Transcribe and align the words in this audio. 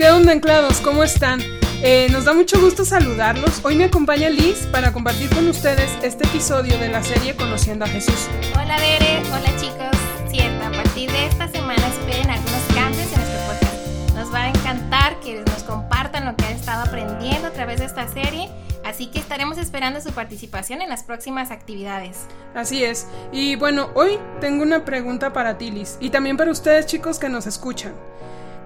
¿Qué 0.00 0.10
onda, 0.10 0.32
anclados? 0.32 0.80
¿Cómo 0.80 1.04
están? 1.04 1.42
Eh, 1.82 2.08
nos 2.10 2.24
da 2.24 2.32
mucho 2.32 2.58
gusto 2.58 2.86
saludarlos. 2.86 3.62
Hoy 3.62 3.76
me 3.76 3.84
acompaña 3.84 4.30
Liz 4.30 4.66
para 4.72 4.94
compartir 4.94 5.28
con 5.28 5.46
ustedes 5.46 5.90
este 6.02 6.24
episodio 6.24 6.78
de 6.78 6.88
la 6.88 7.02
serie 7.02 7.36
Conociendo 7.36 7.84
a 7.84 7.88
Jesús. 7.88 8.28
Hola, 8.54 8.78
Bere. 8.78 9.20
Hola, 9.26 9.54
chicos. 9.60 10.00
Cierto, 10.30 10.64
a 10.64 10.70
partir 10.70 11.12
de 11.12 11.26
esta 11.26 11.48
semana 11.48 11.86
esperen 11.86 12.30
algunos 12.30 12.62
cambios 12.74 13.12
en 13.12 13.18
nuestro 13.18 13.40
podcast. 13.46 14.14
Nos 14.14 14.32
va 14.32 14.44
a 14.44 14.48
encantar 14.48 15.20
que 15.20 15.44
nos 15.44 15.62
compartan 15.64 16.24
lo 16.24 16.34
que 16.34 16.46
han 16.46 16.52
estado 16.54 16.82
aprendiendo 16.84 17.48
a 17.48 17.50
través 17.50 17.80
de 17.80 17.84
esta 17.84 18.08
serie. 18.08 18.48
Así 18.86 19.08
que 19.08 19.18
estaremos 19.18 19.58
esperando 19.58 20.00
su 20.00 20.12
participación 20.12 20.80
en 20.80 20.88
las 20.88 21.02
próximas 21.02 21.50
actividades. 21.50 22.20
Así 22.54 22.84
es. 22.84 23.06
Y 23.32 23.56
bueno, 23.56 23.90
hoy 23.92 24.18
tengo 24.40 24.62
una 24.62 24.82
pregunta 24.86 25.34
para 25.34 25.58
ti, 25.58 25.70
Liz, 25.70 25.98
y 26.00 26.08
también 26.08 26.38
para 26.38 26.52
ustedes, 26.52 26.86
chicos, 26.86 27.18
que 27.18 27.28
nos 27.28 27.46
escuchan. 27.46 27.92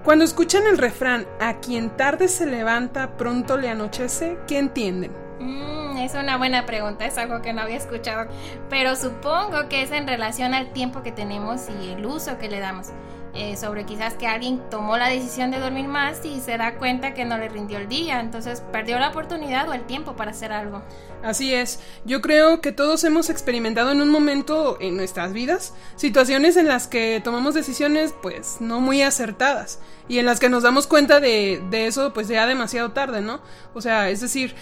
Cuando 0.05 0.23
escuchan 0.23 0.67
el 0.67 0.77
refrán, 0.77 1.25
a 1.39 1.59
quien 1.61 1.89
tarde 1.89 2.27
se 2.27 2.45
levanta, 2.45 3.17
pronto 3.17 3.57
le 3.57 3.69
anochece, 3.69 4.37
¿qué 4.47 4.59
entienden? 4.59 5.11
Mm, 5.39 5.97
es 5.97 6.13
una 6.13 6.37
buena 6.37 6.67
pregunta, 6.67 7.07
es 7.07 7.17
algo 7.17 7.41
que 7.41 7.53
no 7.53 7.63
había 7.63 7.77
escuchado, 7.77 8.29
pero 8.69 8.95
supongo 8.95 9.67
que 9.67 9.81
es 9.81 9.91
en 9.91 10.05
relación 10.05 10.53
al 10.53 10.71
tiempo 10.73 11.01
que 11.01 11.11
tenemos 11.11 11.69
y 11.81 11.89
el 11.89 12.05
uso 12.05 12.37
que 12.37 12.49
le 12.49 12.59
damos. 12.59 12.89
Eh, 13.37 13.57
sobre 13.57 13.85
quizás 13.85 14.13
que 14.13 14.27
alguien 14.27 14.61
tomó 14.71 14.95
la 14.95 15.09
decisión 15.09 15.51
de 15.51 15.59
dormir 15.59 15.89
más 15.89 16.23
y 16.23 16.39
se 16.39 16.57
da 16.57 16.75
cuenta 16.75 17.13
que 17.13 17.25
no 17.25 17.37
le 17.37 17.49
rindió 17.49 17.79
el 17.79 17.89
día, 17.89 18.21
entonces 18.21 18.63
perdió 18.71 18.97
la 18.97 19.09
oportunidad 19.09 19.67
o 19.67 19.73
el 19.73 19.85
tiempo 19.85 20.15
para 20.15 20.31
hacer 20.31 20.53
algo. 20.53 20.83
Así 21.21 21.53
es, 21.53 21.81
yo 22.05 22.21
creo 22.21 22.61
que 22.61 22.71
todos 22.71 23.03
hemos 23.03 23.29
experimentado 23.29 23.91
en 23.91 24.01
un 24.01 24.09
momento 24.09 24.77
en 24.79 24.95
nuestras 24.95 25.33
vidas 25.33 25.73
situaciones 25.97 26.55
en 26.55 26.69
las 26.69 26.87
que 26.87 27.19
tomamos 27.21 27.55
decisiones 27.55 28.15
pues 28.21 28.61
no 28.61 28.79
muy 28.79 29.01
acertadas 29.01 29.79
y 30.07 30.19
en 30.19 30.27
las 30.27 30.39
que 30.39 30.47
nos 30.47 30.63
damos 30.63 30.87
cuenta 30.87 31.19
de, 31.19 31.61
de 31.69 31.87
eso 31.87 32.13
pues 32.13 32.29
ya 32.29 32.47
demasiado 32.47 32.93
tarde, 32.93 33.19
¿no? 33.19 33.41
O 33.73 33.81
sea, 33.81 34.09
es 34.09 34.21
decir, 34.21 34.55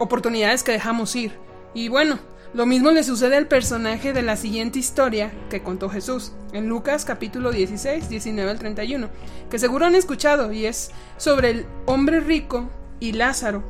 oportunidades 0.00 0.64
que 0.64 0.72
dejamos 0.72 1.14
ir. 1.14 1.38
Y 1.74 1.88
bueno, 1.90 2.18
lo 2.54 2.66
mismo 2.66 2.90
le 2.90 3.02
sucede 3.02 3.36
al 3.36 3.48
personaje 3.48 4.12
de 4.12 4.22
la 4.22 4.36
siguiente 4.36 4.78
historia 4.78 5.32
que 5.50 5.62
contó 5.62 5.88
Jesús, 5.88 6.32
en 6.52 6.68
Lucas 6.68 7.04
capítulo 7.04 7.50
16, 7.50 8.08
19 8.08 8.50
al 8.50 8.58
31, 8.58 9.08
que 9.50 9.58
seguro 9.58 9.86
han 9.86 9.94
escuchado 9.94 10.52
y 10.52 10.66
es 10.66 10.90
sobre 11.16 11.50
el 11.50 11.66
hombre 11.86 12.20
rico 12.20 12.70
y 13.00 13.12
Lázaro, 13.12 13.62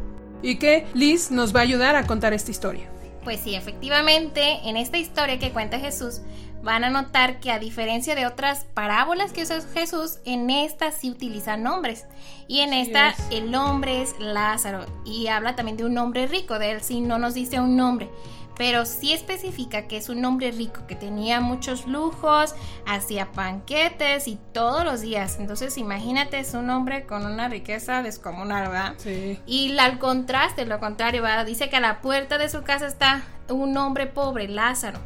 y 0.42 0.56
que 0.56 0.86
Liz 0.94 1.30
nos 1.30 1.54
va 1.54 1.60
a 1.60 1.64
ayudar 1.64 1.96
a 1.96 2.06
contar 2.06 2.32
esta 2.32 2.50
historia. 2.50 2.88
Pues 3.24 3.40
sí, 3.40 3.54
efectivamente, 3.56 4.60
en 4.64 4.76
esta 4.76 4.98
historia 4.98 5.38
que 5.38 5.50
cuenta 5.50 5.80
Jesús, 5.80 6.20
van 6.62 6.84
a 6.84 6.90
notar 6.90 7.40
que 7.40 7.50
a 7.50 7.58
diferencia 7.58 8.14
de 8.14 8.26
otras 8.26 8.66
parábolas 8.74 9.32
que 9.32 9.42
usa 9.42 9.60
Jesús, 9.74 10.18
en 10.24 10.50
esta 10.50 10.92
sí 10.92 11.10
utiliza 11.10 11.56
nombres. 11.56 12.06
Y 12.48 12.60
en 12.60 12.72
esta 12.72 13.14
el 13.30 13.50
nombre 13.50 14.02
es 14.02 14.14
Lázaro. 14.18 14.86
Y 15.04 15.28
habla 15.28 15.56
también 15.56 15.76
de 15.76 15.84
un 15.84 15.98
hombre 15.98 16.26
rico, 16.26 16.58
de 16.58 16.72
él 16.72 16.82
sí 16.82 17.00
no 17.00 17.18
nos 17.18 17.34
dice 17.34 17.60
un 17.60 17.76
nombre 17.76 18.08
pero 18.56 18.86
sí 18.86 19.12
especifica 19.12 19.86
que 19.86 19.96
es 19.96 20.08
un 20.08 20.24
hombre 20.24 20.50
rico, 20.50 20.86
que 20.86 20.96
tenía 20.96 21.40
muchos 21.40 21.86
lujos, 21.86 22.54
hacía 22.86 23.32
panquetes 23.32 24.28
y 24.28 24.38
todos 24.52 24.84
los 24.84 25.00
días. 25.00 25.36
Entonces 25.38 25.76
imagínate, 25.78 26.38
es 26.38 26.54
un 26.54 26.70
hombre 26.70 27.04
con 27.04 27.26
una 27.26 27.48
riqueza 27.48 28.02
descomunal, 28.02 28.68
¿verdad? 28.68 28.94
Sí. 28.98 29.38
Y 29.46 29.76
al 29.78 29.98
contraste, 29.98 30.64
lo 30.64 30.80
contrario, 30.80 31.22
¿verdad? 31.22 31.44
Dice 31.44 31.68
que 31.68 31.76
a 31.76 31.80
la 31.80 32.00
puerta 32.00 32.38
de 32.38 32.48
su 32.48 32.62
casa 32.62 32.86
está 32.86 33.22
un 33.48 33.76
hombre 33.76 34.06
pobre, 34.06 34.48
Lázaro. 34.48 34.98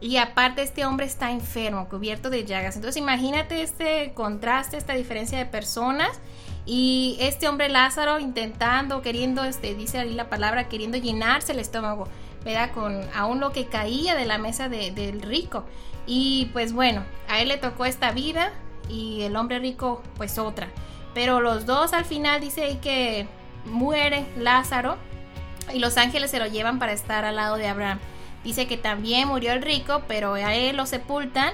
Y 0.00 0.18
aparte 0.18 0.62
este 0.62 0.84
hombre 0.84 1.06
está 1.06 1.32
enfermo, 1.32 1.88
cubierto 1.88 2.30
de 2.30 2.44
llagas. 2.44 2.76
Entonces 2.76 3.00
imagínate 3.00 3.62
este 3.62 4.12
contraste, 4.14 4.76
esta 4.76 4.92
diferencia 4.92 5.38
de 5.38 5.46
personas. 5.46 6.20
Y 6.66 7.16
este 7.20 7.48
hombre 7.48 7.70
Lázaro 7.70 8.18
intentando, 8.20 9.00
queriendo, 9.00 9.44
este, 9.44 9.74
dice 9.74 9.98
ahí 9.98 10.12
la 10.12 10.28
palabra, 10.28 10.68
queriendo 10.68 10.98
llenarse 10.98 11.52
el 11.52 11.58
estómago. 11.58 12.06
¿Verdad? 12.44 12.70
Con 12.72 13.00
aún 13.14 13.40
lo 13.40 13.52
que 13.52 13.66
caía 13.66 14.14
de 14.14 14.26
la 14.26 14.38
mesa 14.38 14.68
del 14.68 15.22
rico. 15.22 15.64
Y 16.06 16.50
pues 16.52 16.72
bueno, 16.72 17.04
a 17.28 17.40
él 17.40 17.48
le 17.48 17.58
tocó 17.58 17.84
esta 17.84 18.12
vida 18.12 18.52
y 18.88 19.22
el 19.22 19.36
hombre 19.36 19.58
rico 19.58 20.02
pues 20.16 20.38
otra. 20.38 20.68
Pero 21.14 21.40
los 21.40 21.66
dos 21.66 21.92
al 21.92 22.04
final 22.04 22.40
dice 22.40 22.78
que 22.80 23.26
muere 23.66 24.26
Lázaro 24.36 24.96
y 25.72 25.78
los 25.80 25.96
ángeles 25.96 26.30
se 26.30 26.38
lo 26.38 26.46
llevan 26.46 26.78
para 26.78 26.92
estar 26.92 27.24
al 27.24 27.36
lado 27.36 27.56
de 27.56 27.68
Abraham. 27.68 27.98
Dice 28.44 28.66
que 28.66 28.76
también 28.76 29.28
murió 29.28 29.52
el 29.52 29.62
rico, 29.62 30.02
pero 30.08 30.34
a 30.34 30.54
él 30.54 30.76
lo 30.76 30.86
sepultan 30.86 31.52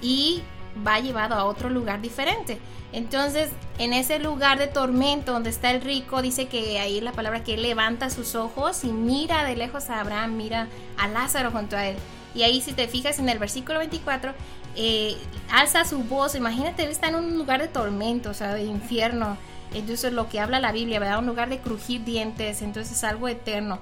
y 0.00 0.42
va 0.86 1.00
llevado 1.00 1.34
a 1.34 1.44
otro 1.44 1.70
lugar 1.70 2.00
diferente. 2.00 2.58
Entonces, 2.92 3.50
en 3.78 3.92
ese 3.92 4.18
lugar 4.18 4.58
de 4.58 4.68
tormento 4.68 5.32
donde 5.32 5.50
está 5.50 5.70
el 5.70 5.82
rico, 5.82 6.22
dice 6.22 6.46
que 6.46 6.78
ahí 6.78 7.00
la 7.00 7.12
palabra 7.12 7.44
que 7.44 7.56
levanta 7.56 8.10
sus 8.10 8.34
ojos 8.34 8.84
y 8.84 8.88
mira 8.88 9.44
de 9.44 9.56
lejos 9.56 9.90
a 9.90 10.00
Abraham, 10.00 10.36
mira 10.36 10.68
a 10.96 11.08
Lázaro 11.08 11.50
junto 11.50 11.76
a 11.76 11.86
él. 11.86 11.96
Y 12.34 12.42
ahí 12.42 12.60
si 12.60 12.72
te 12.72 12.88
fijas 12.88 13.18
en 13.18 13.28
el 13.28 13.38
versículo 13.38 13.78
24, 13.78 14.32
eh, 14.76 15.16
alza 15.50 15.84
su 15.84 15.98
voz, 16.04 16.34
imagínate, 16.34 16.84
él 16.84 16.90
está 16.90 17.08
en 17.08 17.16
un 17.16 17.38
lugar 17.38 17.60
de 17.60 17.68
tormento, 17.68 18.30
o 18.30 18.34
sea, 18.34 18.54
de 18.54 18.64
infierno. 18.64 19.36
Entonces 19.74 20.12
lo 20.12 20.28
que 20.28 20.40
habla 20.40 20.60
la 20.60 20.72
Biblia, 20.72 21.00
¿verdad? 21.00 21.18
Un 21.18 21.26
lugar 21.26 21.48
de 21.48 21.58
crujir 21.58 22.04
dientes, 22.04 22.62
entonces 22.62 23.02
algo 23.04 23.28
eterno. 23.28 23.78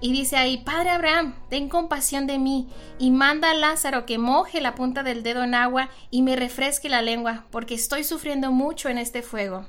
Y 0.00 0.12
dice 0.12 0.36
ahí, 0.36 0.58
Padre 0.58 0.90
Abraham, 0.90 1.34
ten 1.48 1.68
compasión 1.68 2.26
de 2.26 2.38
mí 2.38 2.68
y 2.98 3.10
manda 3.10 3.50
a 3.50 3.54
Lázaro 3.54 4.06
que 4.06 4.18
moje 4.18 4.60
la 4.60 4.74
punta 4.74 5.02
del 5.02 5.22
dedo 5.22 5.42
en 5.42 5.54
agua 5.54 5.88
y 6.10 6.22
me 6.22 6.36
refresque 6.36 6.88
la 6.88 7.02
lengua, 7.02 7.46
porque 7.50 7.74
estoy 7.74 8.04
sufriendo 8.04 8.52
mucho 8.52 8.88
en 8.88 8.98
este 8.98 9.22
fuego. 9.22 9.66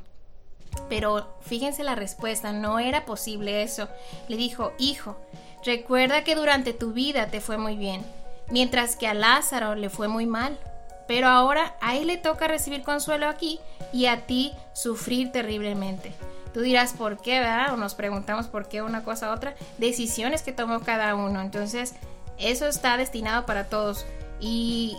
Pero 0.87 1.39
fíjense 1.41 1.83
la 1.83 1.95
respuesta, 1.95 2.51
no 2.51 2.77
era 2.77 3.05
posible 3.05 3.63
eso. 3.63 3.89
Le 4.27 4.37
dijo, 4.37 4.71
Hijo, 4.77 5.17
recuerda 5.65 6.23
que 6.23 6.35
durante 6.35 6.73
tu 6.73 6.93
vida 6.93 7.27
te 7.27 7.41
fue 7.41 7.57
muy 7.57 7.75
bien, 7.75 8.05
mientras 8.51 8.95
que 8.95 9.07
a 9.07 9.15
Lázaro 9.15 9.73
le 9.73 9.89
fue 9.89 10.07
muy 10.07 10.27
mal. 10.27 10.59
Pero 11.07 11.27
ahora 11.27 11.75
a 11.81 11.95
él 11.95 12.05
le 12.05 12.17
toca 12.17 12.47
recibir 12.47 12.83
consuelo 12.83 13.27
aquí 13.27 13.59
y 13.91 14.05
a 14.05 14.27
ti 14.27 14.53
sufrir 14.73 15.31
terriblemente. 15.31 16.13
Tú 16.53 16.61
dirás 16.61 16.93
por 16.93 17.21
qué, 17.21 17.39
¿verdad? 17.39 17.73
O 17.73 17.77
nos 17.77 17.95
preguntamos 17.95 18.47
por 18.47 18.67
qué 18.67 18.81
una 18.81 19.03
cosa 19.03 19.29
u 19.29 19.33
otra. 19.33 19.55
Decisiones 19.77 20.41
que 20.41 20.51
tomó 20.51 20.79
cada 20.81 21.15
uno. 21.15 21.41
Entonces, 21.41 21.93
eso 22.37 22.67
está 22.67 22.97
destinado 22.97 23.45
para 23.45 23.65
todos. 23.65 24.05
Y, 24.39 24.97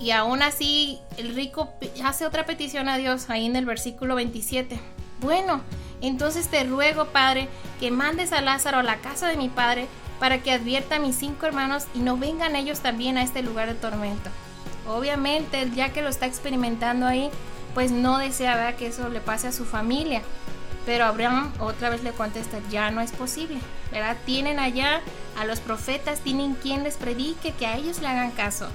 y 0.00 0.10
aún 0.10 0.42
así, 0.42 1.00
el 1.16 1.34
rico 1.34 1.70
hace 2.04 2.26
otra 2.26 2.46
petición 2.46 2.88
a 2.88 2.96
Dios 2.96 3.30
ahí 3.30 3.46
en 3.46 3.56
el 3.56 3.64
versículo 3.66 4.16
27. 4.16 4.80
Bueno, 5.20 5.62
entonces 6.00 6.48
te 6.48 6.64
ruego, 6.64 7.06
Padre, 7.06 7.48
que 7.80 7.90
mandes 7.90 8.32
a 8.32 8.40
Lázaro 8.40 8.78
a 8.78 8.82
la 8.82 8.96
casa 8.98 9.28
de 9.28 9.36
mi 9.36 9.48
Padre 9.48 9.86
para 10.18 10.38
que 10.38 10.52
advierta 10.52 10.96
a 10.96 11.00
mis 11.00 11.16
cinco 11.16 11.46
hermanos 11.46 11.86
y 11.94 12.00
no 12.00 12.16
vengan 12.16 12.56
ellos 12.56 12.80
también 12.80 13.18
a 13.18 13.22
este 13.22 13.42
lugar 13.42 13.68
de 13.68 13.74
tormento. 13.74 14.30
Obviamente, 14.88 15.70
ya 15.74 15.92
que 15.92 16.02
lo 16.02 16.08
está 16.08 16.26
experimentando 16.26 17.06
ahí, 17.06 17.30
pues 17.74 17.90
no 17.90 18.18
desea 18.18 18.74
que 18.76 18.88
eso 18.88 19.08
le 19.08 19.20
pase 19.20 19.48
a 19.48 19.52
su 19.52 19.64
familia. 19.64 20.22
Pero 20.88 21.04
Abraham 21.04 21.52
otra 21.60 21.90
vez 21.90 22.02
le 22.02 22.12
contesta, 22.12 22.60
ya 22.70 22.90
no 22.90 23.02
es 23.02 23.12
posible, 23.12 23.58
¿verdad? 23.92 24.16
Tienen 24.24 24.58
allá 24.58 25.02
a 25.38 25.44
los 25.44 25.60
profetas, 25.60 26.20
tienen 26.20 26.54
quien 26.54 26.82
les 26.82 26.96
predique, 26.96 27.52
que 27.52 27.66
a 27.66 27.76
ellos 27.76 28.00
le 28.00 28.08
hagan 28.08 28.30
caso. 28.30 28.68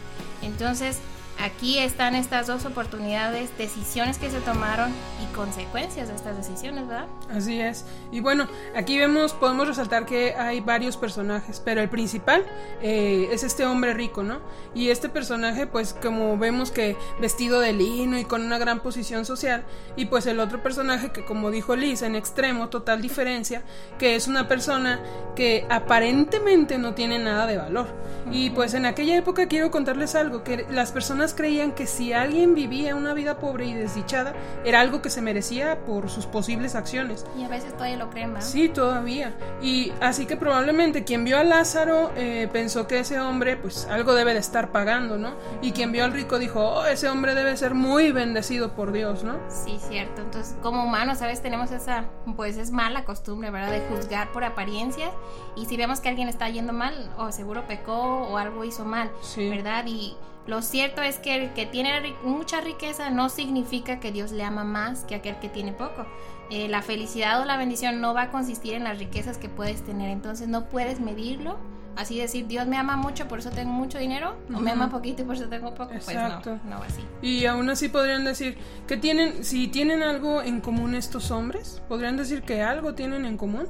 Entonces, 0.44 1.00
aquí 1.40 1.80
están 1.80 2.16
estas 2.16 2.48
dos 2.48 2.66
oportunidades, 2.66 3.50
decisiones 3.58 4.18
que 4.18 4.30
se 4.30 4.40
tomaron 4.40 4.92
y 5.22 5.34
consecuencias 5.36 6.08
de 6.08 6.16
estas 6.16 6.38
decisiones, 6.38 6.88
¿verdad? 6.88 7.08
Así 7.30 7.60
es. 7.60 7.86
Y 8.12 8.20
bueno, 8.20 8.48
aquí 8.76 8.98
vemos, 8.98 9.34
podemos 9.34 9.68
resaltar 9.68 10.06
que 10.06 10.34
hay 10.36 10.62
varios 10.62 10.98
personajes, 10.98 11.62
pero 11.64 11.82
el 11.82 11.90
principal 11.90 12.46
eh, 12.82 13.30
es 13.32 13.44
este 13.44 13.66
hombre 13.66 13.94
rico, 13.94 14.24
¿no? 14.24 14.40
Y 14.74 14.90
este 14.90 15.10
personaje, 15.10 15.68
pues 15.68 15.94
como 15.94 16.38
vemos 16.38 16.72
que 16.72 16.96
vestido 17.20 17.60
de 17.60 17.74
lino 17.74 18.18
y 18.18 18.26
con 18.26 18.44
una 18.44 18.58
gran 18.58 18.80
posición 18.80 19.26
social, 19.26 19.64
y 19.96 20.06
pues 20.06 20.26
el 20.26 20.40
otro 20.40 20.62
personaje 20.62 21.12
que 21.12 21.26
como 21.26 21.52
dijo 21.52 21.76
Liz, 21.76 22.02
en 22.02 22.16
extremo, 22.16 22.70
total 22.70 23.02
diferencia, 23.02 23.64
que 23.98 24.16
es 24.16 24.28
una 24.28 24.48
persona 24.48 25.00
que 25.36 25.66
aparentemente 25.70 26.78
no 26.78 26.94
tiene 26.94 27.20
nada 27.20 27.46
de 27.48 27.58
valor. 27.58 27.88
Y 28.32 28.52
pues 28.52 28.74
en 28.74 28.86
aquella 28.86 29.18
época 29.18 29.48
quiero 29.48 29.70
contarles 29.72 30.16
algo, 30.16 30.44
que 30.44 30.66
las 30.70 30.92
personas 30.92 31.23
creían 31.32 31.72
que 31.72 31.88
si 31.88 32.12
alguien 32.12 32.54
vivía 32.54 32.98
una 32.98 33.14
vida 33.14 33.38
pobre 33.38 33.66
y 33.68 33.74
desdichada, 33.74 34.34
era 34.66 34.82
algo 34.82 35.02
que 35.02 35.10
se 35.10 35.22
merecía 35.22 35.86
por 35.86 36.10
sus 36.10 36.26
posibles 36.26 36.76
acciones. 36.76 37.26
Y 37.40 37.44
a 37.44 37.48
veces 37.48 37.72
todavía 37.74 37.96
lo 37.96 38.10
creen, 38.10 38.34
Sí, 38.40 38.68
todavía. 38.68 39.34
Y 39.62 39.94
así 40.02 40.26
que 40.26 40.36
probablemente 40.36 41.06
quien 41.06 41.24
vio 41.24 41.38
a 41.38 41.44
Lázaro 41.46 42.12
eh, 42.16 42.50
pensó 42.52 42.88
que 42.88 43.00
ese 43.00 43.20
hombre, 43.20 43.56
pues 43.56 43.88
algo 43.90 44.14
debe 44.14 44.34
de 44.34 44.40
estar 44.40 44.72
pagando, 44.72 45.18
¿no? 45.18 45.36
Y 45.62 45.72
quien 45.72 45.92
vio 45.92 46.04
al 46.04 46.12
rico 46.12 46.40
dijo, 46.40 46.60
oh, 46.60 46.86
ese 46.86 47.08
hombre 47.08 47.36
debe 47.36 47.56
ser 47.56 47.76
muy 47.76 48.12
bendecido 48.12 48.74
por 48.74 48.92
Dios, 48.92 49.24
¿no? 49.24 49.38
Sí, 49.50 49.80
cierto. 49.88 50.22
Entonces, 50.22 50.56
como 50.62 50.84
humanos, 50.84 51.20
¿sabes? 51.20 51.42
Tenemos 51.42 51.72
esa, 51.72 52.06
pues 52.36 52.58
es 52.58 52.72
mala 52.72 53.06
costumbre, 53.06 53.52
¿verdad? 53.52 53.72
De 53.72 53.82
juzgar 53.82 54.32
por 54.32 54.44
apariencias. 54.44 55.12
Y 55.56 55.66
si 55.68 55.78
vemos 55.78 56.00
que 56.00 56.10
alguien 56.10 56.28
está 56.28 56.50
yendo 56.50 56.74
mal, 56.74 57.12
o 57.18 57.32
seguro 57.32 57.68
pecó 57.68 57.94
o 57.94 58.38
algo 58.38 58.64
hizo 58.64 58.86
mal, 58.86 59.12
¿verdad? 59.38 59.86
Y 59.86 60.18
Lo 60.46 60.62
cierto 60.62 61.02
es 61.02 61.20
que 61.20 61.36
el 61.36 61.54
que 61.54 61.66
tiene 61.66 62.16
mucha 62.24 62.60
riqueza 62.60 63.10
no 63.10 63.30
significa 63.30 64.00
que 64.00 64.12
Dios 64.12 64.32
le 64.32 64.44
ama 64.44 64.64
más 64.64 65.06
que 65.06 65.16
aquel 65.16 65.40
que 65.40 65.48
tiene 65.48 65.72
poco. 65.72 66.06
Eh, 66.50 66.68
la 66.68 66.82
felicidad 66.82 67.42
o 67.42 67.46
la 67.46 67.58
bendición 67.58 68.02
no 68.02 68.14
va 68.14 68.24
a 68.24 68.32
consistir 68.32 68.74
en 68.74 68.84
las 68.84 69.00
riquezas 69.00 69.38
que 69.38 69.48
puedes 69.48 69.84
tener, 69.84 70.10
entonces 70.10 70.48
no 70.50 70.66
puedes 70.66 71.00
medirlo. 71.00 71.58
Así 71.96 72.18
decir, 72.18 72.48
Dios 72.48 72.66
me 72.68 72.76
ama 72.76 72.98
mucho, 72.98 73.28
por 73.28 73.40
eso 73.40 73.52
tengo 73.52 73.72
mucho 73.72 74.00
dinero, 74.00 74.36
o 74.54 74.60
me 74.60 74.72
ama 74.72 74.90
poquito 74.90 75.22
y 75.22 75.26
por 75.26 75.36
eso 75.36 75.48
tengo 75.48 75.76
poco, 75.76 75.92
pues 76.04 76.18
no, 76.18 76.60
no 76.66 76.84
así. 76.84 77.04
Y 77.22 77.46
aún 77.46 77.70
así 77.70 77.88
podrían 77.88 78.26
decir 78.26 78.58
que 78.88 78.98
tienen, 78.98 79.44
si 79.44 79.68
tienen 79.68 80.02
algo 80.02 80.42
en 80.42 80.60
común 80.60 80.96
estos 80.96 81.30
hombres, 81.30 81.84
podrían 81.88 82.18
decir 82.18 82.42
que 82.42 82.64
algo 82.64 82.96
tienen 82.96 83.26
en 83.26 83.38
común. 83.38 83.68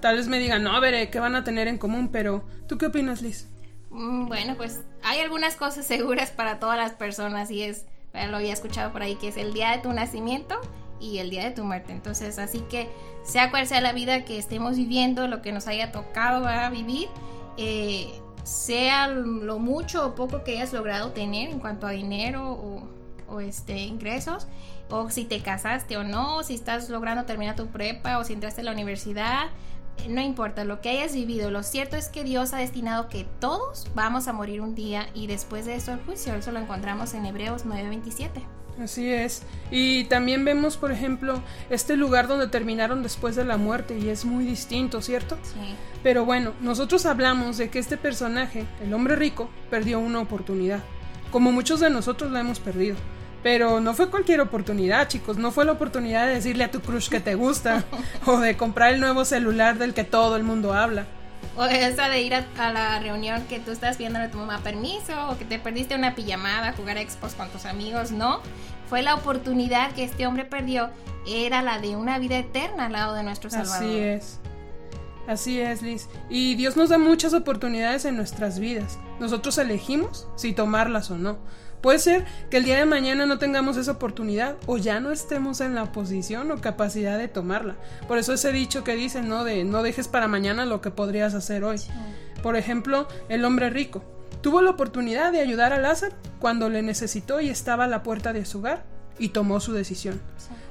Tal 0.00 0.16
vez 0.16 0.26
me 0.26 0.38
digan, 0.38 0.62
no, 0.62 0.80
veré, 0.80 1.10
¿qué 1.10 1.20
van 1.20 1.36
a 1.36 1.44
tener 1.44 1.68
en 1.68 1.76
común? 1.76 2.08
Pero, 2.10 2.44
¿tú 2.66 2.78
qué 2.78 2.86
opinas, 2.86 3.20
Liz? 3.20 3.46
Mm, 3.90 4.26
bueno, 4.26 4.54
pues 4.56 4.82
hay 5.02 5.20
algunas 5.20 5.56
cosas 5.56 5.86
seguras 5.86 6.30
para 6.30 6.58
todas 6.58 6.76
las 6.76 6.92
personas 6.92 7.50
y 7.50 7.62
es, 7.62 7.86
lo 8.12 8.36
había 8.36 8.52
escuchado 8.52 8.92
por 8.92 9.02
ahí, 9.02 9.16
que 9.16 9.28
es 9.28 9.36
el 9.36 9.52
día 9.52 9.70
de 9.72 9.78
tu 9.78 9.92
nacimiento 9.92 10.60
y 11.00 11.18
el 11.18 11.30
día 11.30 11.44
de 11.44 11.50
tu 11.50 11.64
muerte. 11.64 11.92
Entonces, 11.92 12.38
así 12.38 12.60
que 12.70 12.88
sea 13.22 13.50
cual 13.50 13.66
sea 13.66 13.80
la 13.80 13.92
vida 13.92 14.24
que 14.24 14.38
estemos 14.38 14.76
viviendo, 14.76 15.26
lo 15.28 15.42
que 15.42 15.52
nos 15.52 15.66
haya 15.66 15.92
tocado 15.92 16.46
vivir, 16.70 17.08
eh, 17.56 18.20
sea 18.44 19.08
lo 19.08 19.58
mucho 19.58 20.06
o 20.06 20.14
poco 20.14 20.44
que 20.44 20.52
hayas 20.52 20.72
logrado 20.72 21.10
tener 21.10 21.50
en 21.50 21.58
cuanto 21.58 21.86
a 21.86 21.90
dinero 21.90 22.52
o, 22.52 22.88
o, 23.28 23.40
este, 23.40 23.78
ingresos, 23.78 24.46
o 24.88 25.10
si 25.10 25.24
te 25.24 25.40
casaste 25.40 25.96
o 25.96 26.04
no, 26.04 26.44
si 26.44 26.54
estás 26.54 26.88
logrando 26.88 27.24
terminar 27.24 27.56
tu 27.56 27.66
prepa 27.66 28.18
o 28.18 28.24
si 28.24 28.34
entraste 28.34 28.60
a 28.60 28.64
la 28.64 28.72
universidad, 28.72 29.48
no 30.08 30.20
importa 30.20 30.64
lo 30.64 30.80
que 30.80 30.90
hayas 30.90 31.14
vivido, 31.14 31.50
lo 31.50 31.62
cierto 31.62 31.96
es 31.96 32.08
que 32.08 32.24
Dios 32.24 32.52
ha 32.52 32.58
destinado 32.58 33.08
que 33.08 33.26
todos 33.40 33.88
vamos 33.94 34.28
a 34.28 34.32
morir 34.32 34.60
un 34.60 34.74
día 34.74 35.08
y 35.14 35.26
después 35.26 35.66
de 35.66 35.74
eso 35.76 35.92
el 35.92 36.00
juicio, 36.00 36.34
eso 36.34 36.52
lo 36.52 36.60
encontramos 36.60 37.14
en 37.14 37.26
Hebreos 37.26 37.64
9:27. 37.64 38.42
Así 38.82 39.10
es. 39.10 39.42
Y 39.70 40.04
también 40.04 40.44
vemos, 40.44 40.76
por 40.76 40.92
ejemplo, 40.92 41.42
este 41.70 41.96
lugar 41.96 42.28
donde 42.28 42.48
terminaron 42.48 43.02
después 43.02 43.34
de 43.34 43.44
la 43.44 43.56
muerte 43.56 43.98
y 43.98 44.10
es 44.10 44.26
muy 44.26 44.44
distinto, 44.44 45.00
¿cierto? 45.00 45.38
Sí. 45.42 45.74
Pero 46.02 46.26
bueno, 46.26 46.52
nosotros 46.60 47.06
hablamos 47.06 47.56
de 47.56 47.70
que 47.70 47.78
este 47.78 47.96
personaje, 47.96 48.66
el 48.82 48.92
hombre 48.92 49.16
rico, 49.16 49.48
perdió 49.70 49.98
una 49.98 50.20
oportunidad, 50.20 50.84
como 51.30 51.52
muchos 51.52 51.80
de 51.80 51.88
nosotros 51.88 52.30
la 52.30 52.40
hemos 52.40 52.60
perdido. 52.60 52.96
Pero 53.42 53.80
no 53.80 53.94
fue 53.94 54.10
cualquier 54.10 54.40
oportunidad, 54.40 55.08
chicos. 55.08 55.36
No 55.36 55.52
fue 55.52 55.64
la 55.64 55.72
oportunidad 55.72 56.26
de 56.26 56.34
decirle 56.34 56.64
a 56.64 56.70
tu 56.70 56.80
crush 56.80 57.08
que 57.08 57.20
te 57.20 57.34
gusta 57.34 57.84
o 58.26 58.38
de 58.38 58.56
comprar 58.56 58.94
el 58.94 59.00
nuevo 59.00 59.24
celular 59.24 59.78
del 59.78 59.94
que 59.94 60.04
todo 60.04 60.36
el 60.36 60.42
mundo 60.42 60.72
habla. 60.72 61.06
O 61.56 61.64
esa 61.64 62.08
de 62.08 62.20
ir 62.20 62.34
a, 62.34 62.72
la 62.72 62.98
reunión 62.98 63.42
que 63.48 63.60
tú 63.60 63.70
estás 63.70 63.96
viendo 63.98 64.18
a 64.18 64.28
tu 64.28 64.38
mamá 64.38 64.58
permiso 64.62 65.30
o 65.30 65.38
que 65.38 65.44
te 65.44 65.58
perdiste 65.58 65.94
una 65.94 66.14
pijamada 66.14 66.68
a 66.68 66.72
jugar 66.72 66.98
a 66.98 67.00
expos 67.00 67.34
con 67.34 67.48
tus 67.48 67.64
amigos, 67.64 68.10
no. 68.10 68.40
Fue 68.90 69.02
la 69.02 69.14
oportunidad 69.14 69.92
que 69.92 70.04
este 70.04 70.26
hombre 70.26 70.44
perdió, 70.44 70.90
era 71.26 71.62
la 71.62 71.80
de 71.80 71.96
una 71.96 72.18
vida 72.18 72.38
eterna 72.38 72.86
al 72.86 72.92
lado 72.92 73.14
de 73.14 73.22
nuestro 73.22 73.50
Salvador. 73.50 73.84
Así 73.84 73.98
es. 73.98 74.40
Así 75.26 75.60
es, 75.60 75.82
Liz. 75.82 76.08
Y 76.30 76.54
Dios 76.54 76.76
nos 76.76 76.90
da 76.90 76.98
muchas 76.98 77.34
oportunidades 77.34 78.04
en 78.04 78.16
nuestras 78.16 78.60
vidas. 78.60 78.98
Nosotros 79.18 79.58
elegimos 79.58 80.28
si 80.36 80.52
tomarlas 80.52 81.10
o 81.10 81.16
no. 81.16 81.38
Puede 81.80 81.98
ser 81.98 82.24
que 82.50 82.56
el 82.56 82.64
día 82.64 82.78
de 82.78 82.86
mañana 82.86 83.26
no 83.26 83.38
tengamos 83.38 83.76
esa 83.76 83.92
oportunidad 83.92 84.56
o 84.66 84.76
ya 84.76 85.00
no 85.00 85.10
estemos 85.12 85.60
en 85.60 85.74
la 85.74 85.92
posición 85.92 86.50
o 86.50 86.60
capacidad 86.60 87.18
de 87.18 87.28
tomarla. 87.28 87.76
Por 88.08 88.18
eso 88.18 88.32
ese 88.32 88.52
dicho 88.52 88.84
que 88.84 88.96
dicen, 88.96 89.28
¿no? 89.28 89.44
De 89.44 89.64
no 89.64 89.82
dejes 89.82 90.08
para 90.08 90.28
mañana 90.28 90.64
lo 90.64 90.80
que 90.80 90.90
podrías 90.90 91.34
hacer 91.34 91.64
hoy. 91.64 91.80
Por 92.42 92.56
ejemplo, 92.56 93.08
el 93.28 93.44
hombre 93.44 93.70
rico. 93.70 94.02
Tuvo 94.42 94.62
la 94.62 94.70
oportunidad 94.70 95.32
de 95.32 95.40
ayudar 95.40 95.72
a 95.72 95.80
Lázaro 95.80 96.14
cuando 96.38 96.68
le 96.68 96.82
necesitó 96.82 97.40
y 97.40 97.48
estaba 97.48 97.84
a 97.84 97.88
la 97.88 98.02
puerta 98.02 98.32
de 98.32 98.44
su 98.44 98.58
hogar 98.58 98.84
y 99.18 99.30
tomó 99.30 99.60
su 99.60 99.72
decisión. 99.72 100.20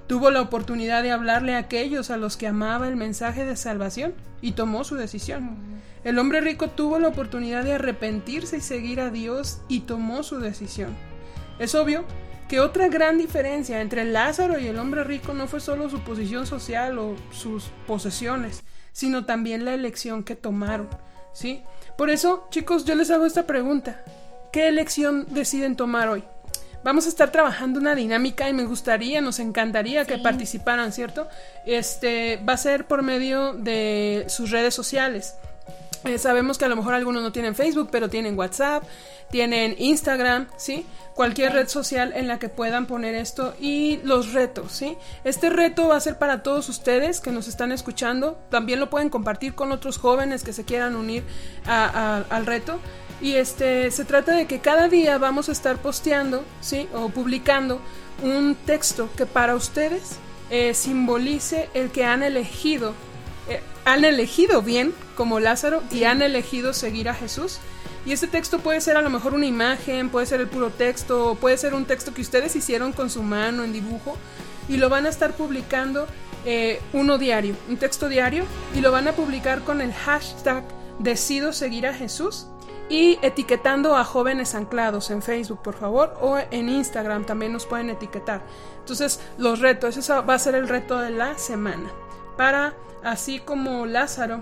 Tuvo 0.07 0.29
la 0.29 0.41
oportunidad 0.41 1.01
de 1.01 1.11
hablarle 1.11 1.55
a 1.55 1.59
aquellos 1.59 2.11
a 2.11 2.17
los 2.17 2.37
que 2.37 2.47
amaba 2.47 2.87
el 2.87 2.95
mensaje 2.95 3.43
de 3.43 3.55
salvación 3.55 4.13
y 4.41 4.51
tomó 4.51 4.83
su 4.83 4.95
decisión. 4.95 5.57
El 6.03 6.19
hombre 6.19 6.41
rico 6.41 6.69
tuvo 6.69 6.99
la 6.99 7.07
oportunidad 7.07 7.63
de 7.63 7.73
arrepentirse 7.73 8.57
y 8.57 8.61
seguir 8.61 9.01
a 9.01 9.09
Dios 9.09 9.61
y 9.67 9.81
tomó 9.81 10.21
su 10.21 10.39
decisión. 10.39 10.95
Es 11.57 11.73
obvio 11.73 12.05
que 12.47 12.59
otra 12.59 12.87
gran 12.89 13.17
diferencia 13.17 13.81
entre 13.81 14.05
Lázaro 14.05 14.59
y 14.59 14.67
el 14.67 14.77
hombre 14.77 15.03
rico 15.03 15.33
no 15.33 15.47
fue 15.47 15.59
solo 15.59 15.89
su 15.89 16.01
posición 16.01 16.45
social 16.45 16.99
o 16.99 17.15
sus 17.31 17.71
posesiones, 17.87 18.63
sino 18.91 19.25
también 19.25 19.65
la 19.65 19.73
elección 19.73 20.23
que 20.23 20.35
tomaron, 20.35 20.89
¿sí? 21.33 21.63
Por 21.97 22.11
eso, 22.11 22.47
chicos, 22.51 22.85
yo 22.85 22.93
les 22.93 23.09
hago 23.09 23.25
esta 23.25 23.47
pregunta. 23.47 24.03
¿Qué 24.53 24.67
elección 24.67 25.25
deciden 25.31 25.75
tomar 25.75 26.07
hoy? 26.09 26.23
Vamos 26.85 27.07
a 27.07 27.09
estar 27.09 27.31
trabajando 27.31 27.79
una 27.79 27.95
dinámica 27.95 28.47
y 28.47 28.53
me 28.53 28.63
gustaría, 28.63 29.19
nos 29.19 29.39
encantaría 29.39 30.05
que 30.05 30.19
participaran, 30.19 30.91
¿cierto? 30.91 31.27
Este 31.65 32.37
va 32.47 32.53
a 32.53 32.57
ser 32.57 32.85
por 32.85 33.01
medio 33.01 33.53
de 33.53 34.25
sus 34.27 34.51
redes 34.51 34.75
sociales. 34.75 35.35
Eh, 36.05 36.19
sabemos 36.19 36.57
que 36.57 36.65
a 36.65 36.67
lo 36.67 36.75
mejor 36.75 36.93
algunos 36.93 37.23
no 37.23 37.31
tienen 37.31 37.55
Facebook, 37.55 37.89
pero 37.91 38.09
tienen 38.09 38.37
WhatsApp, 38.37 38.83
tienen 39.31 39.75
Instagram, 39.79 40.47
¿sí? 40.55 40.85
Cualquier 41.15 41.53
red 41.53 41.67
social 41.67 42.13
en 42.15 42.27
la 42.27 42.37
que 42.37 42.47
puedan 42.47 42.85
poner 42.85 43.15
esto 43.15 43.55
y 43.59 43.97
los 44.03 44.33
retos, 44.33 44.71
¿sí? 44.71 44.97
Este 45.23 45.49
reto 45.49 45.87
va 45.87 45.95
a 45.95 45.99
ser 45.99 46.19
para 46.19 46.43
todos 46.43 46.69
ustedes 46.69 47.21
que 47.21 47.31
nos 47.31 47.47
están 47.47 47.71
escuchando. 47.71 48.37
También 48.51 48.79
lo 48.79 48.89
pueden 48.89 49.09
compartir 49.09 49.55
con 49.55 49.71
otros 49.71 49.97
jóvenes 49.97 50.43
que 50.43 50.53
se 50.53 50.63
quieran 50.63 50.95
unir 50.95 51.23
al 51.65 52.45
reto. 52.45 52.79
Y 53.21 53.33
este 53.33 53.89
se 53.91 54.05
trata 54.05 54.35
de 54.35 54.45
que 54.45 54.59
cada 54.59 54.89
día 54.89 55.17
vamos 55.17 55.49
a 55.49 55.53
estar 55.53 55.77
posteando, 55.77 56.43
¿sí? 56.61 56.87
O 56.93 57.09
publicando 57.09 57.81
un 58.21 58.55
texto 58.65 59.09
que 59.17 59.25
para 59.25 59.55
ustedes 59.55 60.17
eh, 60.51 60.75
simbolice 60.75 61.69
el 61.73 61.89
que 61.91 62.05
han 62.05 62.21
elegido, 62.21 62.93
han 63.85 64.03
elegido 64.03 64.61
bien 64.61 64.93
como 65.15 65.39
Lázaro 65.39 65.81
y 65.91 66.03
han 66.03 66.21
elegido 66.21 66.73
seguir 66.73 67.07
a 67.07 67.13
Jesús. 67.13 67.59
Y 68.05 68.11
este 68.11 68.27
texto 68.27 68.59
puede 68.59 68.81
ser 68.81 68.97
a 68.97 69.01
lo 69.01 69.09
mejor 69.09 69.33
una 69.33 69.45
imagen, 69.45 70.09
puede 70.09 70.25
ser 70.25 70.41
el 70.41 70.47
puro 70.47 70.69
texto, 70.69 71.37
puede 71.39 71.57
ser 71.57 71.73
un 71.73 71.85
texto 71.85 72.13
que 72.13 72.21
ustedes 72.21 72.55
hicieron 72.55 72.93
con 72.93 73.09
su 73.09 73.23
mano 73.23 73.63
en 73.63 73.73
dibujo 73.73 74.17
y 74.67 74.77
lo 74.77 74.89
van 74.89 75.05
a 75.05 75.09
estar 75.09 75.33
publicando 75.33 76.07
eh, 76.45 76.79
uno 76.93 77.17
diario, 77.17 77.55
un 77.67 77.77
texto 77.77 78.07
diario, 78.07 78.45
y 78.75 78.81
lo 78.81 78.91
van 78.91 79.07
a 79.07 79.13
publicar 79.13 79.61
con 79.61 79.81
el 79.81 79.93
hashtag 79.93 80.63
decido 80.99 81.53
seguir 81.53 81.87
a 81.87 81.93
Jesús 81.93 82.47
y 82.87 83.17
etiquetando 83.23 83.95
a 83.95 84.03
jóvenes 84.03 84.53
anclados 84.53 85.09
en 85.09 85.23
Facebook, 85.23 85.63
por 85.63 85.75
favor, 85.75 86.15
o 86.21 86.37
en 86.37 86.69
Instagram 86.69 87.25
también 87.25 87.51
nos 87.51 87.65
pueden 87.65 87.89
etiquetar. 87.89 88.41
Entonces, 88.79 89.19
los 89.39 89.59
retos, 89.59 89.97
ese 89.97 90.13
va 90.13 90.35
a 90.35 90.39
ser 90.39 90.53
el 90.53 90.67
reto 90.67 90.99
de 90.99 91.09
la 91.09 91.37
semana, 91.39 91.91
para 92.37 92.73
así 93.03 93.39
como 93.39 93.85
Lázaro, 93.85 94.41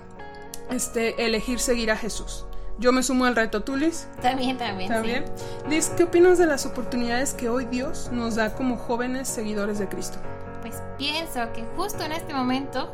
este, 0.69 1.25
elegir 1.25 1.59
seguir 1.59 1.91
a 1.91 1.97
Jesús. 1.97 2.45
Yo 2.79 2.91
me 2.91 3.03
sumo 3.03 3.25
al 3.25 3.35
reto, 3.35 3.63
¿tú, 3.63 3.75
Liz? 3.75 4.07
También, 4.21 4.57
también. 4.57 4.89
¿También? 4.89 5.25
Liz, 5.69 5.89
¿qué 5.95 6.05
opinas 6.05 6.37
de 6.39 6.47
las 6.47 6.65
oportunidades 6.65 7.33
que 7.33 7.49
hoy 7.49 7.65
Dios 7.65 8.09
nos 8.11 8.35
da 8.35 8.55
como 8.55 8.77
jóvenes 8.77 9.27
seguidores 9.27 9.77
de 9.77 9.87
Cristo? 9.87 10.17
Pues 10.61 10.81
pienso 10.97 11.51
que 11.53 11.63
justo 11.75 12.03
en 12.03 12.13
este 12.13 12.33
momento 12.33 12.91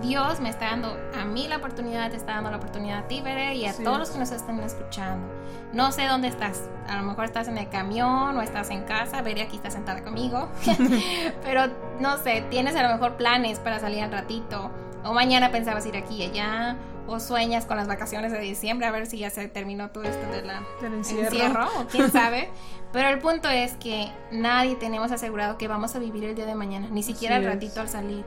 Dios 0.00 0.40
me 0.40 0.48
está 0.48 0.66
dando 0.66 0.96
a 1.14 1.24
mí 1.24 1.48
la 1.48 1.58
oportunidad, 1.58 2.10
te 2.10 2.16
está 2.16 2.34
dando 2.34 2.50
la 2.50 2.56
oportunidad 2.56 3.00
a 3.00 3.08
ti, 3.08 3.22
y 3.54 3.66
a 3.66 3.74
todos 3.74 3.98
los 3.98 4.10
que 4.10 4.18
nos 4.18 4.30
estén 4.30 4.58
escuchando. 4.60 5.28
No 5.72 5.92
sé 5.92 6.06
dónde 6.06 6.28
estás. 6.28 6.68
A 6.88 6.96
lo 6.96 7.02
mejor 7.02 7.24
estás 7.24 7.48
en 7.48 7.58
el 7.58 7.68
camión 7.68 8.36
o 8.36 8.42
estás 8.42 8.70
en 8.70 8.82
casa. 8.82 9.22
Bere 9.22 9.42
aquí 9.42 9.56
está 9.56 9.70
sentada 9.70 10.02
conmigo. 10.02 10.48
Pero 11.42 11.66
no 12.00 12.18
sé, 12.18 12.44
tienes 12.50 12.76
a 12.76 12.82
lo 12.82 12.88
mejor 12.90 13.16
planes 13.16 13.58
para 13.58 13.78
salir 13.78 14.02
al 14.02 14.12
ratito. 14.12 14.70
O 15.04 15.12
mañana 15.12 15.50
pensabas 15.50 15.84
ir 15.86 15.96
aquí 15.96 16.16
y 16.16 16.24
allá. 16.24 16.76
O 17.06 17.20
sueñas 17.20 17.64
con 17.66 17.76
las 17.76 17.88
vacaciones 17.88 18.32
de 18.32 18.38
diciembre 18.38 18.86
a 18.86 18.90
ver 18.90 19.06
si 19.06 19.18
ya 19.18 19.30
se 19.30 19.48
terminó 19.48 19.90
todo 19.90 20.04
esto 20.04 20.30
de 20.30 20.42
la, 20.42 20.62
del 20.80 20.94
encierro. 20.94 21.66
o 21.80 21.86
quién 21.86 22.12
sabe. 22.12 22.50
Pero 22.92 23.08
el 23.08 23.18
punto 23.18 23.48
es 23.48 23.72
que 23.74 24.12
nadie 24.30 24.76
tenemos 24.76 25.10
asegurado 25.10 25.58
que 25.58 25.66
vamos 25.66 25.96
a 25.96 25.98
vivir 25.98 26.24
el 26.24 26.34
día 26.34 26.46
de 26.46 26.54
mañana, 26.54 26.88
ni 26.90 27.02
siquiera 27.02 27.36
el 27.36 27.44
ratito 27.44 27.80
al 27.80 27.88
salir. 27.88 28.24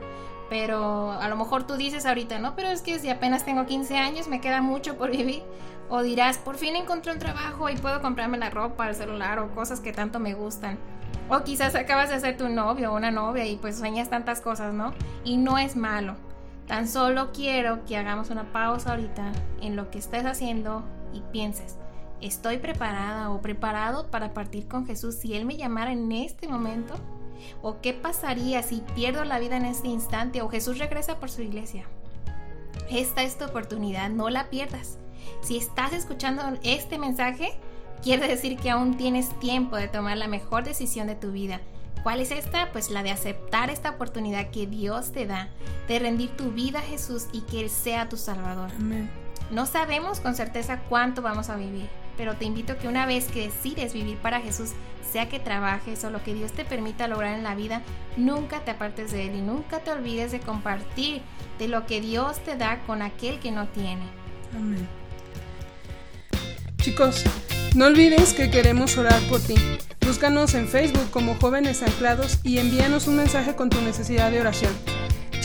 Pero 0.48 1.12
a 1.12 1.28
lo 1.28 1.36
mejor 1.36 1.66
tú 1.66 1.76
dices 1.76 2.06
ahorita, 2.06 2.38
no, 2.38 2.54
pero 2.54 2.68
es 2.68 2.82
que 2.82 2.98
si 2.98 3.08
apenas 3.10 3.44
tengo 3.44 3.66
15 3.66 3.96
años 3.98 4.28
me 4.28 4.40
queda 4.40 4.62
mucho 4.62 4.96
por 4.96 5.10
vivir. 5.10 5.42
O 5.88 6.02
dirás, 6.02 6.38
por 6.38 6.56
fin 6.56 6.74
encontré 6.76 7.12
un 7.12 7.18
trabajo 7.18 7.68
y 7.68 7.76
puedo 7.76 8.00
comprarme 8.02 8.38
la 8.38 8.50
ropa, 8.50 8.88
el 8.88 8.94
celular 8.94 9.38
o 9.38 9.54
cosas 9.54 9.80
que 9.80 9.92
tanto 9.92 10.18
me 10.18 10.34
gustan. 10.34 10.78
O 11.28 11.42
quizás 11.42 11.74
acabas 11.74 12.10
de 12.10 12.20
ser 12.20 12.36
tu 12.36 12.48
novio 12.48 12.92
o 12.92 12.96
una 12.96 13.10
novia 13.10 13.46
y 13.46 13.56
pues 13.56 13.78
sueñas 13.78 14.10
tantas 14.10 14.40
cosas, 14.40 14.72
¿no? 14.72 14.92
Y 15.24 15.36
no 15.36 15.58
es 15.58 15.76
malo. 15.76 16.14
Tan 16.66 16.88
solo 16.88 17.30
quiero 17.32 17.84
que 17.84 17.96
hagamos 17.96 18.30
una 18.30 18.52
pausa 18.52 18.90
ahorita 18.90 19.32
en 19.60 19.76
lo 19.76 19.90
que 19.90 19.98
estés 19.98 20.24
haciendo 20.24 20.82
y 21.12 21.20
pienses, 21.32 21.76
¿estoy 22.20 22.58
preparada 22.58 23.30
o 23.30 23.40
preparado 23.40 24.08
para 24.10 24.34
partir 24.34 24.66
con 24.66 24.86
Jesús 24.86 25.14
si 25.14 25.34
Él 25.34 25.44
me 25.44 25.56
llamara 25.56 25.92
en 25.92 26.10
este 26.10 26.48
momento? 26.48 26.94
¿O 27.62 27.80
qué 27.80 27.92
pasaría 27.92 28.62
si 28.62 28.82
pierdo 28.94 29.24
la 29.24 29.38
vida 29.38 29.56
en 29.56 29.64
este 29.64 29.88
instante 29.88 30.42
o 30.42 30.48
Jesús 30.48 30.78
regresa 30.78 31.18
por 31.18 31.30
su 31.30 31.42
iglesia? 31.42 31.84
Esta 32.90 33.22
es 33.22 33.38
tu 33.38 33.44
oportunidad, 33.44 34.10
no 34.10 34.30
la 34.30 34.50
pierdas. 34.50 34.98
Si 35.40 35.56
estás 35.56 35.92
escuchando 35.92 36.42
este 36.62 36.98
mensaje, 36.98 37.58
quiere 38.02 38.28
decir 38.28 38.58
que 38.58 38.70
aún 38.70 38.96
tienes 38.96 39.36
tiempo 39.40 39.76
de 39.76 39.88
tomar 39.88 40.16
la 40.16 40.28
mejor 40.28 40.64
decisión 40.64 41.06
de 41.06 41.14
tu 41.14 41.32
vida. 41.32 41.60
¿Cuál 42.02 42.20
es 42.20 42.30
esta? 42.30 42.70
Pues 42.70 42.90
la 42.90 43.02
de 43.02 43.10
aceptar 43.10 43.68
esta 43.68 43.90
oportunidad 43.90 44.50
que 44.50 44.66
Dios 44.66 45.10
te 45.10 45.26
da, 45.26 45.48
de 45.88 45.98
rendir 45.98 46.30
tu 46.36 46.52
vida 46.52 46.78
a 46.78 46.82
Jesús 46.82 47.26
y 47.32 47.40
que 47.40 47.60
Él 47.60 47.70
sea 47.70 48.08
tu 48.08 48.16
Salvador. 48.16 48.70
No 49.50 49.66
sabemos 49.66 50.20
con 50.20 50.36
certeza 50.36 50.82
cuánto 50.88 51.22
vamos 51.22 51.48
a 51.48 51.56
vivir, 51.56 51.88
pero 52.16 52.34
te 52.34 52.44
invito 52.44 52.78
que 52.78 52.88
una 52.88 53.06
vez 53.06 53.26
que 53.26 53.46
decides 53.46 53.92
vivir 53.92 54.16
para 54.18 54.40
Jesús, 54.40 54.72
sea 55.10 55.28
que 55.28 55.38
trabajes 55.38 56.04
o 56.04 56.10
lo 56.10 56.22
que 56.22 56.34
Dios 56.34 56.52
te 56.52 56.64
permita 56.64 57.08
lograr 57.08 57.34
en 57.34 57.44
la 57.44 57.54
vida, 57.54 57.82
nunca 58.16 58.64
te 58.64 58.72
apartes 58.72 59.12
de 59.12 59.26
Él 59.26 59.36
y 59.36 59.40
nunca 59.40 59.80
te 59.80 59.90
olvides 59.90 60.32
de 60.32 60.40
compartir 60.40 61.22
de 61.58 61.68
lo 61.68 61.86
que 61.86 62.00
Dios 62.00 62.38
te 62.40 62.56
da 62.56 62.80
con 62.86 63.02
aquel 63.02 63.38
que 63.38 63.50
no 63.50 63.66
tiene. 63.68 64.02
Amén. 64.54 64.86
Chicos, 66.78 67.24
no 67.74 67.86
olvides 67.86 68.32
que 68.32 68.50
queremos 68.50 68.96
orar 68.96 69.20
por 69.28 69.40
ti. 69.40 69.54
Búscanos 70.06 70.54
en 70.54 70.68
Facebook 70.68 71.10
como 71.10 71.34
Jóvenes 71.34 71.82
Anclados 71.82 72.38
y 72.44 72.58
envíanos 72.58 73.08
un 73.08 73.16
mensaje 73.16 73.56
con 73.56 73.70
tu 73.70 73.80
necesidad 73.80 74.30
de 74.30 74.40
oración. 74.40 74.72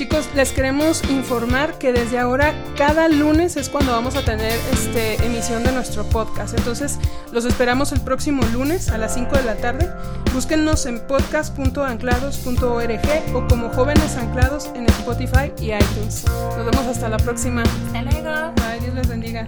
Chicos, 0.01 0.27
les 0.33 0.51
queremos 0.51 1.03
informar 1.11 1.77
que 1.77 1.93
desde 1.93 2.17
ahora 2.17 2.55
cada 2.75 3.07
lunes 3.07 3.55
es 3.55 3.69
cuando 3.69 3.91
vamos 3.91 4.15
a 4.15 4.25
tener 4.25 4.59
este, 4.73 5.23
emisión 5.23 5.63
de 5.63 5.71
nuestro 5.71 6.03
podcast. 6.05 6.57
Entonces, 6.57 6.97
los 7.31 7.45
esperamos 7.45 7.91
el 7.91 8.01
próximo 8.01 8.41
lunes 8.51 8.89
a 8.89 8.97
las 8.97 9.13
5 9.13 9.37
de 9.37 9.43
la 9.43 9.57
tarde. 9.57 9.87
Búsquennos 10.33 10.87
en 10.87 11.01
podcast.anclados.org 11.01 13.35
o 13.35 13.47
como 13.47 13.69
Jóvenes 13.69 14.17
Anclados 14.17 14.71
en 14.73 14.87
Spotify 14.87 15.53
y 15.61 15.71
iTunes. 15.71 16.25
Nos 16.25 16.65
vemos 16.65 16.87
hasta 16.87 17.07
la 17.07 17.17
próxima. 17.17 17.61
Hasta 17.61 18.01
luego. 18.01 18.53
Bye, 18.55 18.79
Dios 18.79 18.95
les 18.95 19.07
bendiga. 19.07 19.45